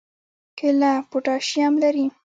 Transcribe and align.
کیله 0.57 0.91
پوټاشیم 1.09 1.73
لري 1.83 2.05